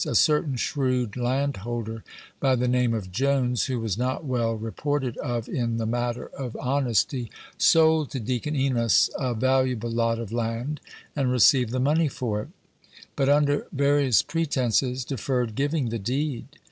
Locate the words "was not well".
3.79-4.55